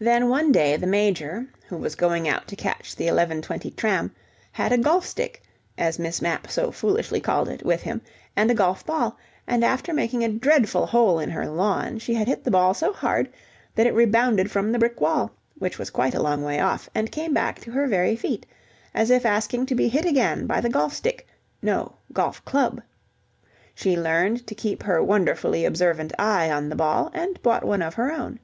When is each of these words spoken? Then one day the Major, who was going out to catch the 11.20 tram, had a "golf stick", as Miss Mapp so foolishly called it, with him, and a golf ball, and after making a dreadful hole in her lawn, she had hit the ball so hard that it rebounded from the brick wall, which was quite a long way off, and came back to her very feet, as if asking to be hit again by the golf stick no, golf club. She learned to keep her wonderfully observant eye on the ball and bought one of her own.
Then 0.00 0.28
one 0.28 0.50
day 0.50 0.76
the 0.76 0.84
Major, 0.88 1.46
who 1.68 1.76
was 1.76 1.94
going 1.94 2.26
out 2.28 2.48
to 2.48 2.56
catch 2.56 2.96
the 2.96 3.06
11.20 3.06 3.76
tram, 3.76 4.10
had 4.50 4.72
a 4.72 4.78
"golf 4.78 5.06
stick", 5.06 5.42
as 5.78 5.96
Miss 5.96 6.20
Mapp 6.20 6.50
so 6.50 6.72
foolishly 6.72 7.20
called 7.20 7.48
it, 7.48 7.64
with 7.64 7.82
him, 7.82 8.02
and 8.34 8.50
a 8.50 8.54
golf 8.54 8.84
ball, 8.84 9.16
and 9.46 9.64
after 9.64 9.92
making 9.94 10.24
a 10.24 10.28
dreadful 10.32 10.86
hole 10.86 11.20
in 11.20 11.30
her 11.30 11.46
lawn, 11.46 11.98
she 12.00 12.14
had 12.14 12.26
hit 12.26 12.42
the 12.42 12.50
ball 12.50 12.74
so 12.74 12.92
hard 12.92 13.28
that 13.76 13.86
it 13.86 13.94
rebounded 13.94 14.50
from 14.50 14.72
the 14.72 14.78
brick 14.80 15.00
wall, 15.00 15.30
which 15.56 15.78
was 15.78 15.88
quite 15.88 16.16
a 16.16 16.20
long 16.20 16.42
way 16.42 16.58
off, 16.58 16.90
and 16.92 17.12
came 17.12 17.32
back 17.32 17.60
to 17.60 17.70
her 17.70 17.86
very 17.86 18.16
feet, 18.16 18.44
as 18.92 19.08
if 19.08 19.24
asking 19.24 19.66
to 19.66 19.76
be 19.76 19.86
hit 19.88 20.04
again 20.04 20.48
by 20.48 20.60
the 20.60 20.68
golf 20.68 20.92
stick 20.92 21.28
no, 21.62 21.94
golf 22.12 22.44
club. 22.44 22.82
She 23.72 23.96
learned 23.96 24.48
to 24.48 24.54
keep 24.56 24.82
her 24.82 25.00
wonderfully 25.00 25.64
observant 25.64 26.12
eye 26.18 26.50
on 26.50 26.68
the 26.70 26.74
ball 26.74 27.12
and 27.14 27.40
bought 27.40 27.62
one 27.64 27.82
of 27.82 27.94
her 27.94 28.10
own. 28.10 28.40